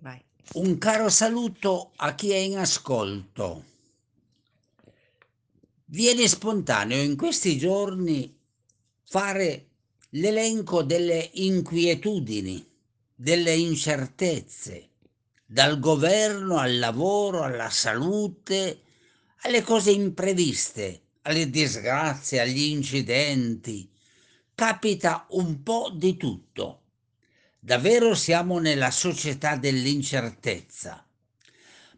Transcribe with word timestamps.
Vai. 0.00 0.22
Un 0.54 0.78
caro 0.78 1.08
saluto 1.08 1.92
a 1.96 2.14
chi 2.14 2.30
è 2.30 2.36
in 2.36 2.56
ascolto. 2.56 3.64
Viene 5.86 6.28
spontaneo 6.28 7.02
in 7.02 7.16
questi 7.16 7.58
giorni 7.58 8.38
fare 9.04 9.66
l'elenco 10.10 10.82
delle 10.82 11.30
inquietudini, 11.34 12.64
delle 13.14 13.54
incertezze, 13.54 14.90
dal 15.44 15.80
governo 15.80 16.58
al 16.58 16.78
lavoro, 16.78 17.42
alla 17.42 17.70
salute, 17.70 18.82
alle 19.42 19.62
cose 19.62 19.90
impreviste, 19.90 21.02
alle 21.22 21.50
disgrazie, 21.50 22.40
agli 22.40 22.64
incidenti. 22.64 23.90
Capita 24.54 25.26
un 25.30 25.62
po' 25.62 25.90
di 25.94 26.16
tutto. 26.16 26.82
Davvero 27.60 28.14
siamo 28.14 28.60
nella 28.60 28.92
società 28.92 29.56
dell'incertezza. 29.56 31.04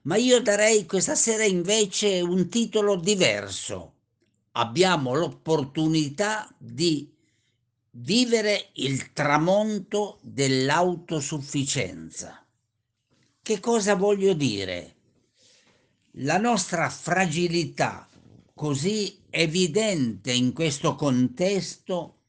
Ma 0.02 0.16
io 0.16 0.40
darei 0.40 0.86
questa 0.86 1.14
sera 1.14 1.44
invece 1.44 2.22
un 2.22 2.48
titolo 2.48 2.96
diverso. 2.96 3.96
Abbiamo 4.52 5.14
l'opportunità 5.14 6.50
di 6.56 7.14
vivere 7.90 8.70
il 8.74 9.12
tramonto 9.12 10.18
dell'autosufficienza. 10.22 12.42
Che 13.42 13.60
cosa 13.60 13.96
voglio 13.96 14.32
dire? 14.32 14.94
La 16.14 16.38
nostra 16.38 16.88
fragilità, 16.88 18.08
così 18.54 19.24
evidente 19.28 20.32
in 20.32 20.54
questo 20.54 20.94
contesto, 20.94 22.20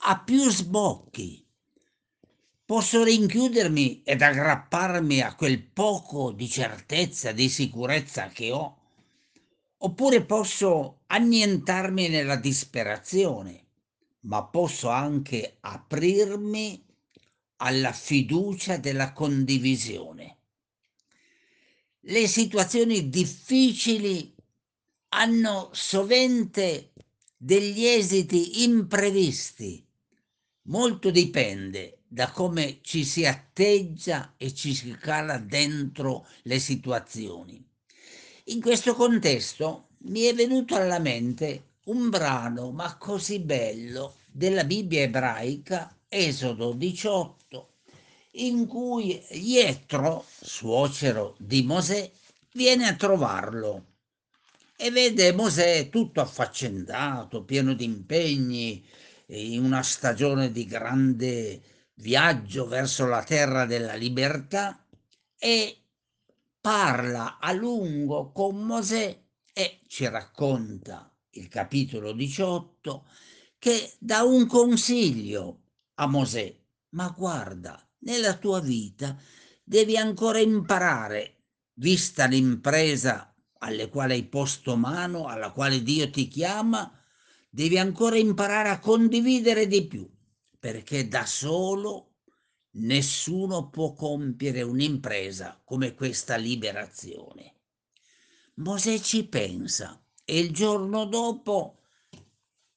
ha 0.00 0.20
più 0.20 0.50
sbocchi 0.50 1.46
Posso 2.68 3.02
rinchiudermi 3.02 4.02
ed 4.04 4.20
aggrapparmi 4.20 5.22
a 5.22 5.34
quel 5.34 5.58
poco 5.62 6.32
di 6.32 6.50
certezza, 6.50 7.32
di 7.32 7.48
sicurezza 7.48 8.28
che 8.28 8.50
ho, 8.50 8.76
oppure 9.78 10.22
posso 10.22 10.98
annientarmi 11.06 12.08
nella 12.08 12.36
disperazione, 12.36 13.64
ma 14.24 14.44
posso 14.44 14.90
anche 14.90 15.56
aprirmi 15.60 16.84
alla 17.56 17.92
fiducia 17.92 18.76
della 18.76 19.14
condivisione. 19.14 20.36
Le 22.00 22.28
situazioni 22.28 23.08
difficili 23.08 24.34
hanno 25.14 25.70
sovente 25.72 26.92
degli 27.34 27.86
esiti 27.86 28.62
imprevisti. 28.62 29.87
Molto 30.68 31.10
dipende 31.10 32.00
da 32.06 32.30
come 32.30 32.80
ci 32.82 33.02
si 33.04 33.24
atteggia 33.24 34.34
e 34.36 34.52
ci 34.52 34.74
si 34.74 34.94
cala 34.98 35.38
dentro 35.38 36.26
le 36.42 36.58
situazioni. 36.58 37.66
In 38.44 38.60
questo 38.60 38.94
contesto 38.94 39.88
mi 40.00 40.22
è 40.22 40.34
venuto 40.34 40.74
alla 40.74 40.98
mente 40.98 41.76
un 41.84 42.10
brano, 42.10 42.70
ma 42.70 42.98
così 42.98 43.38
bello, 43.38 44.16
della 44.30 44.64
Bibbia 44.64 45.00
ebraica, 45.00 45.96
Esodo 46.06 46.72
18, 46.72 47.68
in 48.32 48.66
cui 48.66 49.22
Ietro, 49.30 50.26
suocero 50.38 51.34
di 51.38 51.62
Mosè, 51.62 52.10
viene 52.52 52.86
a 52.86 52.94
trovarlo 52.94 53.86
e 54.76 54.90
vede 54.90 55.32
Mosè 55.32 55.88
tutto 55.88 56.20
affaccendato, 56.20 57.42
pieno 57.42 57.72
di 57.72 57.84
impegni, 57.84 58.84
in 59.30 59.64
una 59.64 59.82
stagione 59.82 60.50
di 60.50 60.64
grande 60.64 61.60
viaggio 61.94 62.66
verso 62.66 63.06
la 63.06 63.22
terra 63.22 63.66
della 63.66 63.94
libertà 63.94 64.86
e 65.38 65.76
parla 66.60 67.38
a 67.38 67.52
lungo 67.52 68.32
con 68.32 68.62
Mosè 68.64 69.20
e 69.52 69.80
ci 69.86 70.08
racconta 70.08 71.12
il 71.30 71.48
capitolo 71.48 72.12
18 72.12 73.06
che 73.58 73.94
dà 73.98 74.22
un 74.22 74.46
consiglio 74.46 75.62
a 75.94 76.06
Mosè, 76.06 76.56
ma 76.90 77.08
guarda, 77.16 77.84
nella 78.00 78.36
tua 78.36 78.60
vita 78.60 79.16
devi 79.64 79.96
ancora 79.96 80.38
imparare, 80.38 81.42
vista 81.74 82.26
l'impresa 82.26 83.34
alle 83.58 83.88
quale 83.88 84.14
hai 84.14 84.24
posto 84.24 84.76
mano, 84.76 85.26
alla 85.26 85.50
quale 85.50 85.82
Dio 85.82 86.08
ti 86.10 86.28
chiama, 86.28 86.97
devi 87.48 87.78
ancora 87.78 88.16
imparare 88.16 88.68
a 88.68 88.78
condividere 88.78 89.66
di 89.66 89.86
più 89.86 90.08
perché 90.58 91.08
da 91.08 91.24
solo 91.24 92.16
nessuno 92.72 93.70
può 93.70 93.92
compiere 93.92 94.62
un'impresa 94.62 95.60
come 95.64 95.94
questa 95.94 96.36
liberazione. 96.36 97.54
Mosè 98.54 98.98
ci 98.98 99.26
pensa 99.26 100.02
e 100.24 100.38
il 100.40 100.52
giorno 100.52 101.04
dopo 101.04 101.78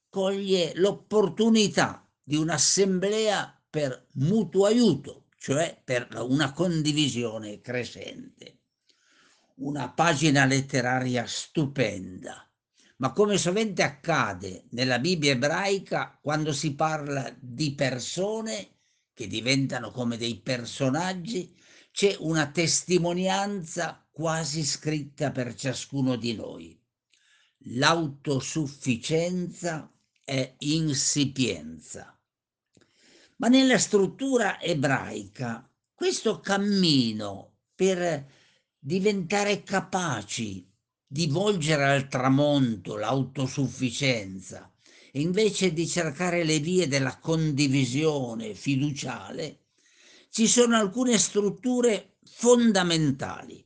coglie 0.09 0.73
l'opportunità 0.75 2.07
di 2.23 2.35
un'assemblea 2.35 3.61
per 3.69 4.07
mutuo 4.13 4.65
aiuto, 4.65 5.25
cioè 5.37 5.81
per 5.83 6.07
una 6.21 6.51
condivisione 6.53 7.61
crescente. 7.61 8.59
Una 9.55 9.89
pagina 9.91 10.45
letteraria 10.45 11.25
stupenda 11.25 12.50
ma 13.01 13.11
come 13.13 13.37
sovente 13.39 13.81
accade 13.81 14.65
nella 14.71 14.99
Bibbia 14.99 15.31
ebraica, 15.31 16.19
quando 16.21 16.53
si 16.53 16.75
parla 16.75 17.35
di 17.39 17.73
persone 17.73 18.75
che 19.11 19.25
diventano 19.25 19.89
come 19.89 20.17
dei 20.17 20.39
personaggi, 20.39 21.51
c'è 21.91 22.15
una 22.19 22.51
testimonianza 22.51 24.07
quasi 24.11 24.63
scritta 24.63 25.31
per 25.31 25.55
ciascuno 25.55 26.15
di 26.15 26.35
noi. 26.35 26.79
L'autosufficienza 27.65 29.91
è 30.23 30.53
insipienza. 30.59 32.15
Ma 33.37 33.47
nella 33.47 33.79
struttura 33.79 34.61
ebraica 34.61 35.67
questo 35.91 36.39
cammino 36.39 37.61
per 37.73 38.27
diventare 38.77 39.63
capaci 39.63 40.70
di 41.13 41.27
volgere 41.27 41.83
al 41.83 42.07
tramonto 42.07 42.95
l'autosufficienza, 42.95 44.71
invece 45.15 45.73
di 45.73 45.85
cercare 45.85 46.45
le 46.45 46.59
vie 46.59 46.87
della 46.87 47.19
condivisione 47.19 48.53
fiduciale, 48.53 49.65
ci 50.29 50.47
sono 50.47 50.77
alcune 50.77 51.17
strutture 51.17 52.15
fondamentali. 52.23 53.61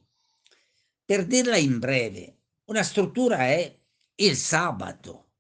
Per 1.06 1.28
dirla 1.28 1.56
in 1.58 1.78
breve, 1.78 2.40
una 2.66 2.82
struttura 2.82 3.38
è 3.38 3.80
il 4.16 4.36
sabato. 4.36 5.34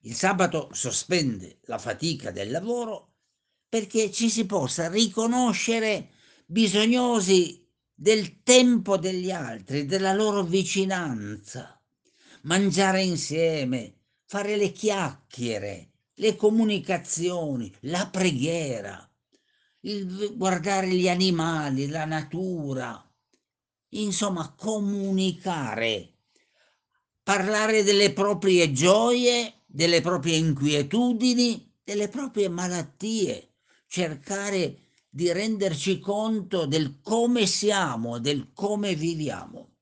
Il 0.00 0.16
sabato 0.16 0.68
sospende 0.72 1.60
la 1.66 1.78
fatica 1.78 2.32
del 2.32 2.50
lavoro 2.50 3.12
perché 3.68 4.10
ci 4.10 4.28
si 4.28 4.46
possa 4.46 4.88
riconoscere 4.88 6.10
bisognosi 6.44 7.61
del 7.94 8.42
tempo 8.42 8.96
degli 8.96 9.30
altri, 9.30 9.86
della 9.86 10.12
loro 10.12 10.42
vicinanza, 10.42 11.80
mangiare 12.42 13.02
insieme, 13.02 13.94
fare 14.24 14.56
le 14.56 14.72
chiacchiere, 14.72 15.90
le 16.14 16.36
comunicazioni, 16.36 17.72
la 17.80 18.08
preghiera, 18.08 19.08
il 19.80 20.34
guardare 20.36 20.88
gli 20.88 21.08
animali, 21.08 21.88
la 21.88 22.04
natura, 22.04 23.10
insomma 23.90 24.54
comunicare, 24.56 26.14
parlare 27.22 27.82
delle 27.82 28.12
proprie 28.12 28.72
gioie, 28.72 29.62
delle 29.66 30.00
proprie 30.00 30.36
inquietudini, 30.36 31.72
delle 31.82 32.08
proprie 32.08 32.48
malattie, 32.48 33.54
cercare 33.86 34.82
di 35.14 35.30
renderci 35.30 35.98
conto 35.98 36.64
del 36.64 37.00
come 37.02 37.44
siamo, 37.44 38.18
del 38.18 38.52
come 38.54 38.94
viviamo. 38.94 39.74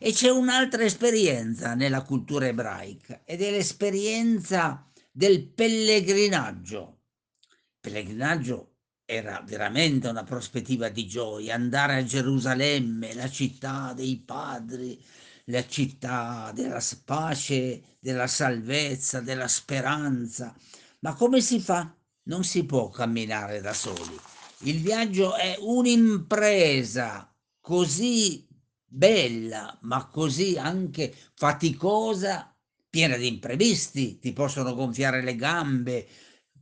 E 0.00 0.12
c'è 0.12 0.30
un'altra 0.30 0.82
esperienza 0.82 1.74
nella 1.74 2.02
cultura 2.02 2.48
ebraica 2.48 3.22
ed 3.24 3.40
è 3.40 3.52
l'esperienza 3.52 4.90
del 5.12 5.46
pellegrinaggio. 5.46 7.02
Il 7.48 7.78
pellegrinaggio 7.80 8.78
era 9.04 9.40
veramente 9.46 10.08
una 10.08 10.24
prospettiva 10.24 10.88
di 10.88 11.06
gioia, 11.06 11.54
andare 11.54 11.98
a 11.98 12.04
Gerusalemme, 12.04 13.14
la 13.14 13.30
città 13.30 13.92
dei 13.94 14.16
padri, 14.26 15.00
la 15.44 15.64
città 15.68 16.50
della 16.52 16.82
pace, 17.04 17.96
della 18.00 18.26
salvezza, 18.26 19.20
della 19.20 19.46
speranza. 19.46 20.52
Ma 20.98 21.14
come 21.14 21.40
si 21.40 21.60
fa? 21.60 21.96
Non 22.24 22.44
si 22.44 22.64
può 22.64 22.88
camminare 22.88 23.60
da 23.60 23.72
soli. 23.72 24.16
Il 24.60 24.78
viaggio 24.80 25.34
è 25.34 25.56
un'impresa 25.58 27.34
così 27.60 28.46
bella, 28.84 29.76
ma 29.82 30.06
così 30.06 30.56
anche 30.56 31.12
faticosa, 31.34 32.56
piena 32.88 33.16
di 33.16 33.26
imprevisti, 33.26 34.18
ti 34.20 34.32
possono 34.32 34.74
gonfiare 34.74 35.22
le 35.22 35.34
gambe, 35.34 36.06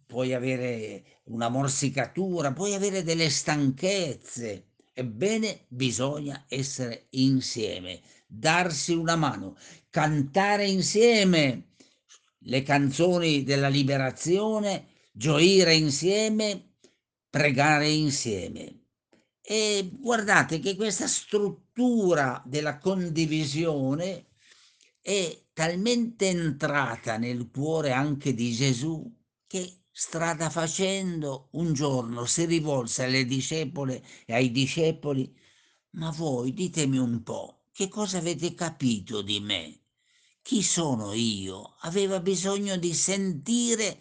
puoi 0.07 0.33
avere 0.33 1.21
una 1.25 1.51
morsicatura, 1.51 2.53
puoi 2.53 2.75
avere 2.75 3.03
delle 3.03 3.29
stanchezze. 3.29 4.69
Ebbene, 4.95 5.67
bisogna 5.69 6.47
essere 6.49 7.09
insieme, 7.11 8.01
darsi 8.27 8.95
una 8.95 9.17
mano, 9.17 9.57
cantare 9.91 10.67
insieme 10.67 11.75
le 12.45 12.63
canzoni 12.63 13.43
della 13.45 13.69
liberazione, 13.69 14.90
gioire 15.21 15.75
insieme, 15.75 16.77
pregare 17.29 17.91
insieme. 17.91 18.87
E 19.43 19.91
guardate 19.93 20.61
che 20.61 20.75
questa 20.77 21.07
struttura 21.07 22.43
della 22.47 22.79
condivisione 22.79 24.29
è 25.03 25.45
talmente 25.53 26.29
entrata 26.29 27.19
nel 27.19 27.51
cuore 27.51 27.93
anche 27.93 28.33
di 28.33 28.51
Gesù 28.53 29.15
che 29.47 29.83
strada 29.91 30.49
facendo 30.49 31.49
un 31.53 31.75
giorno 31.75 32.25
si 32.25 32.47
rivolse 32.47 33.05
alle 33.05 33.27
discepole 33.27 34.03
e 34.25 34.33
ai 34.33 34.51
discepoli, 34.51 35.31
ma 35.97 36.09
voi 36.13 36.55
ditemi 36.55 36.97
un 36.97 37.23
po', 37.23 37.67
che 37.73 37.89
cosa 37.89 38.17
avete 38.17 38.55
capito 38.55 39.21
di 39.21 39.39
me? 39.39 39.81
Chi 40.41 40.63
sono 40.63 41.13
io? 41.13 41.75
Aveva 41.81 42.21
bisogno 42.21 42.79
di 42.79 42.95
sentire 42.95 44.01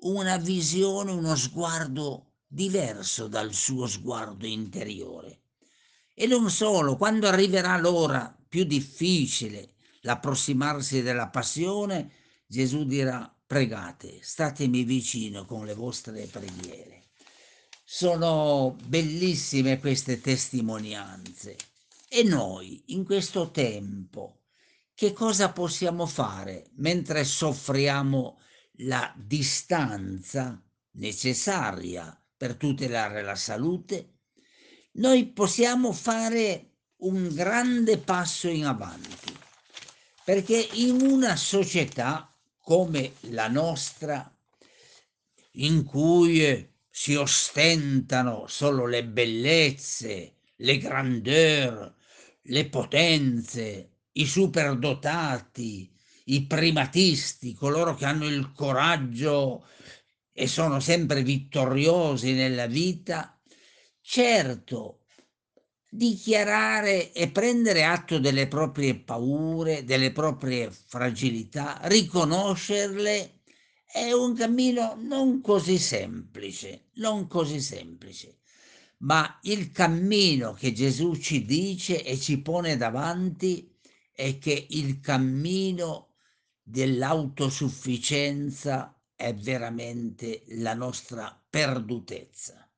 una 0.00 0.36
visione, 0.36 1.10
uno 1.10 1.34
sguardo 1.34 2.32
diverso 2.46 3.28
dal 3.28 3.52
suo 3.52 3.86
sguardo 3.86 4.46
interiore. 4.46 5.40
E 6.14 6.26
non 6.26 6.50
solo, 6.50 6.96
quando 6.96 7.28
arriverà 7.28 7.76
l'ora 7.78 8.36
più 8.48 8.64
difficile, 8.64 9.74
l'approssimarsi 10.02 11.02
della 11.02 11.28
passione, 11.28 12.10
Gesù 12.46 12.84
dirà 12.84 13.32
pregate, 13.46 14.18
statemi 14.22 14.84
vicino 14.84 15.44
con 15.44 15.64
le 15.64 15.74
vostre 15.74 16.26
preghiere. 16.26 17.04
Sono 17.84 18.76
bellissime 18.86 19.78
queste 19.78 20.20
testimonianze. 20.20 21.56
E 22.08 22.22
noi, 22.22 22.82
in 22.86 23.04
questo 23.04 23.50
tempo, 23.50 24.40
che 24.94 25.12
cosa 25.12 25.52
possiamo 25.52 26.06
fare 26.06 26.70
mentre 26.76 27.24
soffriamo 27.24 28.40
la 28.82 29.12
distanza 29.16 30.62
necessaria 30.92 32.20
per 32.36 32.54
tutelare 32.54 33.22
la 33.22 33.34
salute? 33.34 34.18
Noi 34.92 35.26
possiamo 35.26 35.92
fare 35.92 36.70
un 36.98 37.28
grande 37.32 37.98
passo 37.98 38.48
in 38.48 38.66
avanti, 38.66 39.36
perché 40.24 40.68
in 40.72 41.00
una 41.00 41.36
società 41.36 42.34
come 42.58 43.14
la 43.30 43.48
nostra, 43.48 44.30
in 45.52 45.84
cui 45.84 46.76
si 46.90 47.14
ostentano 47.14 48.46
solo 48.48 48.86
le 48.86 49.04
bellezze, 49.04 50.34
le 50.56 50.78
grandeur, 50.78 51.94
le 52.42 52.68
potenze, 52.68 53.90
i 54.12 54.26
superdotati, 54.26 55.94
i 56.30 56.46
primatisti, 56.46 57.54
coloro 57.54 57.94
che 57.94 58.04
hanno 58.04 58.26
il 58.26 58.52
coraggio 58.52 59.66
e 60.32 60.46
sono 60.46 60.80
sempre 60.80 61.22
vittoriosi 61.22 62.32
nella 62.32 62.66
vita, 62.66 63.38
certo 64.00 65.00
dichiarare 65.90 67.12
e 67.12 67.30
prendere 67.30 67.84
atto 67.84 68.18
delle 68.18 68.46
proprie 68.46 68.94
paure, 68.94 69.84
delle 69.84 70.12
proprie 70.12 70.70
fragilità, 70.70 71.80
riconoscerle 71.84 73.40
è 73.90 74.12
un 74.12 74.34
cammino 74.34 74.96
non 75.00 75.40
così 75.40 75.78
semplice, 75.78 76.90
non 76.96 77.26
così 77.26 77.60
semplice, 77.60 78.40
ma 78.98 79.38
il 79.44 79.72
cammino 79.72 80.52
che 80.52 80.74
Gesù 80.74 81.16
ci 81.16 81.46
dice 81.46 82.04
e 82.04 82.18
ci 82.18 82.42
pone 82.42 82.76
davanti 82.76 83.74
è 84.12 84.36
che 84.38 84.66
il 84.70 85.00
cammino 85.00 86.07
dell'autosufficienza 86.68 89.00
è 89.14 89.32
veramente 89.34 90.42
la 90.48 90.74
nostra 90.74 91.40
perdutezza 91.48 92.68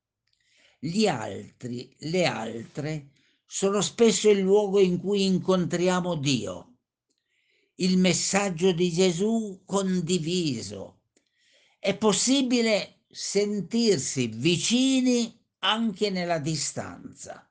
gli 0.82 1.06
altri, 1.06 1.94
le 1.98 2.24
altre, 2.24 3.10
sono 3.44 3.82
spesso 3.82 4.30
il 4.30 4.38
luogo 4.38 4.80
in 4.80 4.98
cui 4.98 5.26
incontriamo 5.26 6.14
Dio, 6.14 6.76
il 7.76 7.98
messaggio 7.98 8.72
di 8.72 8.90
Gesù 8.90 9.60
condiviso. 9.66 11.00
È 11.78 11.94
possibile 11.96 13.02
sentirsi 13.10 14.28
vicini 14.28 15.38
anche 15.58 16.08
nella 16.08 16.38
distanza. 16.38 17.46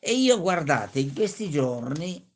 E 0.00 0.14
io 0.14 0.40
guardate, 0.40 1.00
in 1.00 1.12
questi 1.12 1.50
giorni 1.50 2.31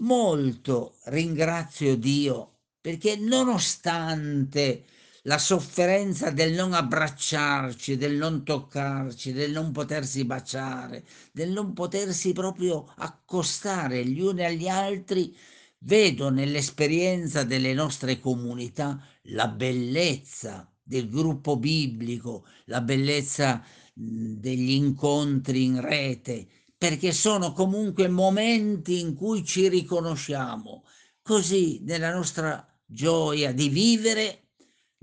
molto 0.00 0.96
ringrazio 1.04 1.96
Dio 1.96 2.52
perché 2.80 3.16
nonostante 3.16 4.84
la 5.22 5.38
sofferenza 5.38 6.30
del 6.30 6.52
non 6.52 6.72
abbracciarci, 6.72 7.96
del 7.96 8.16
non 8.16 8.42
toccarci, 8.44 9.32
del 9.32 9.52
non 9.52 9.70
potersi 9.70 10.24
baciare, 10.24 11.04
del 11.32 11.50
non 11.50 11.72
potersi 11.74 12.32
proprio 12.32 12.92
accostare 12.96 14.04
gli 14.04 14.20
uni 14.20 14.44
agli 14.44 14.66
altri, 14.66 15.36
vedo 15.78 16.28
nell'esperienza 16.28 17.44
delle 17.44 17.72
nostre 17.72 18.18
comunità 18.18 19.00
la 19.26 19.46
bellezza 19.46 20.68
del 20.82 21.08
gruppo 21.08 21.56
biblico, 21.56 22.44
la 22.64 22.80
bellezza 22.80 23.64
degli 23.94 24.70
incontri 24.70 25.64
in 25.64 25.80
rete, 25.80 26.48
perché 26.82 27.12
sono 27.12 27.52
comunque 27.52 28.08
momenti 28.08 28.98
in 28.98 29.14
cui 29.14 29.44
ci 29.44 29.68
riconosciamo. 29.68 30.84
Così 31.22 31.78
nella 31.84 32.12
nostra 32.12 32.66
gioia 32.84 33.52
di 33.52 33.68
vivere 33.68 34.48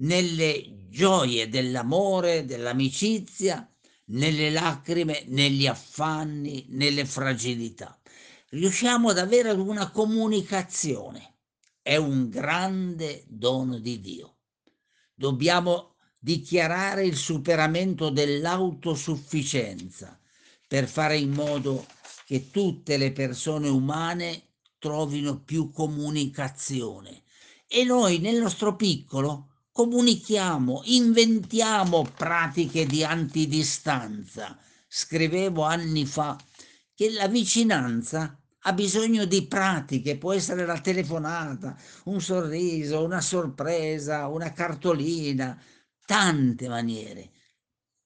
nelle 0.01 0.87
gioie 0.89 1.47
dell'amore, 1.47 2.43
dell'amicizia, 2.43 3.65
nelle 4.07 4.51
lacrime, 4.51 5.23
negli 5.27 5.67
affanni, 5.67 6.65
nelle 6.67 7.05
fragilità. 7.05 7.97
Riusciamo 8.49 9.11
ad 9.11 9.17
avere 9.17 9.51
una 9.51 9.89
comunicazione. 9.89 11.35
È 11.81 11.95
un 11.95 12.27
grande 12.27 13.23
dono 13.25 13.79
di 13.79 14.01
Dio. 14.01 14.39
Dobbiamo 15.13 15.95
dichiarare 16.19 17.05
il 17.05 17.15
superamento 17.15 18.09
dell'autosufficienza 18.09 20.18
per 20.69 20.87
fare 20.87 21.17
in 21.17 21.31
modo 21.31 21.87
che 22.25 22.51
tutte 22.51 22.97
le 22.97 23.11
persone 23.11 23.67
umane 23.67 24.43
trovino 24.77 25.41
più 25.41 25.71
comunicazione. 25.71 27.23
E 27.67 27.83
noi 27.83 28.19
nel 28.19 28.37
nostro 28.39 28.75
piccolo 28.75 29.47
comunichiamo, 29.71 30.81
inventiamo 30.85 32.03
pratiche 32.15 32.85
di 32.85 33.03
antidistanza. 33.03 34.59
Scrivevo 34.87 35.63
anni 35.63 36.05
fa 36.05 36.37
che 36.93 37.09
la 37.09 37.27
vicinanza 37.27 38.39
ha 38.59 38.73
bisogno 38.73 39.25
di 39.25 39.47
pratiche, 39.47 40.19
può 40.19 40.33
essere 40.33 40.67
la 40.67 40.79
telefonata, 40.79 41.75
un 42.03 42.21
sorriso, 42.21 43.03
una 43.03 43.21
sorpresa, 43.21 44.27
una 44.27 44.53
cartolina, 44.53 45.59
tante 46.05 46.67
maniere. 46.67 47.31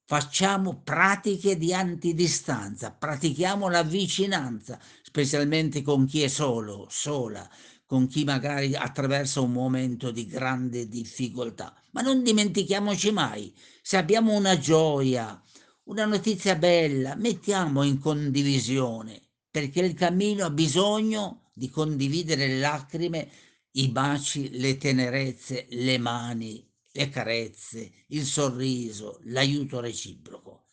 Facciamo 0.06 0.82
pratiche 0.84 1.58
di 1.58 1.74
antidistanza, 1.74 2.92
pratichiamo 2.92 3.70
la 3.70 3.84
vicinanza, 3.84 4.78
specialmente 5.02 5.82
con 5.82 6.06
chi 6.06 6.24
è 6.24 6.28
solo, 6.28 6.88
sola, 6.90 7.50
con 7.86 8.08
chi 8.08 8.26
magari 8.26 8.76
attraversa 8.76 9.40
un 9.40 9.54
momento 9.54 10.12
di 10.12 10.26
grande 10.26 10.90
difficoltà. 10.90 11.74
Ma 11.92 12.02
non 12.02 12.22
dimentichiamoci 12.22 13.12
mai, 13.12 13.56
se 13.82 13.96
abbiamo 13.96 14.34
una 14.34 14.58
gioia, 14.58 15.42
una 15.84 16.06
notizia 16.06 16.56
bella, 16.56 17.16
mettiamo 17.16 17.84
in 17.84 18.00
condivisione, 18.00 19.22
perché 19.50 19.80
il 19.80 19.94
cammino 19.94 20.46
ha 20.46 20.50
bisogno 20.50 21.52
di 21.54 21.70
condividere 21.70 22.48
le 22.48 22.60
lacrime, 22.60 23.30
i 23.72 23.88
baci, 23.88 24.50
le 24.60 24.78
tenerezze, 24.78 25.68
le 25.70 25.98
mani, 25.98 26.73
le 26.96 27.10
carezze, 27.10 27.92
il 28.08 28.26
sorriso, 28.26 29.20
l'aiuto 29.24 29.80
reciproco. 29.80 30.68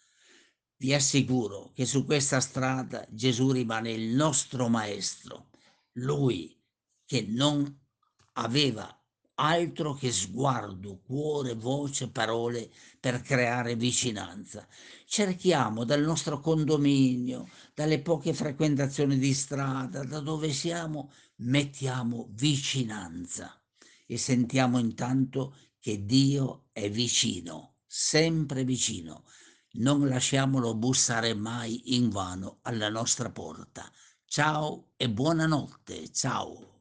Vi 0.77 0.93
assicuro 0.95 1.73
che 1.75 1.87
su 1.87 2.05
questa 2.05 2.41
strada 2.41 3.07
Gesù 3.11 3.51
rimane 3.53 3.91
il 3.93 4.15
nostro 4.15 4.69
maestro, 4.69 5.49
lui 5.93 6.55
che 7.07 7.27
non 7.27 7.79
aveva 8.35 8.95
altro 9.35 9.95
che 9.95 10.13
sguardo, 10.13 11.01
cuore, 11.01 11.55
voce, 11.55 12.11
parole 12.11 12.71
per 13.01 13.23
creare 13.23 13.75
vicinanza. 13.75 14.69
Cerchiamo 15.07 15.85
dal 15.85 16.03
nostro 16.03 16.41
condominio, 16.41 17.49
dalle 17.75 18.03
poche 18.03 18.35
frequentazioni 18.35 19.19
di 19.19 19.33
strada, 19.33 20.05
da 20.05 20.21
dove 20.21 20.53
siamo, 20.53 21.11
mettiamo 21.37 22.29
vicinanza 22.33 23.59
e 24.07 24.19
sentiamo 24.19 24.79
intanto 24.79 25.57
che 25.81 26.05
Dio 26.05 26.67
è 26.73 26.91
vicino, 26.91 27.79
sempre 27.87 28.65
vicino. 28.65 29.25
non 29.75 30.07
lasciamolo 30.09 30.75
bussare 30.75 31.35
mai 31.35 31.95
invano 31.97 32.59
alla 32.63 32.89
nostra 32.89 33.31
porta. 33.31 33.91
Ciao 34.25 34.93
e 34.97 35.09
buonanotte, 35.11 36.13
ciao. 36.13 36.80